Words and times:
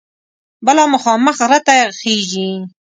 بله 0.65 0.83
مخامخ 0.93 1.35
غره 1.39 1.59
ته 1.67 1.77
خیژي. 1.99 2.49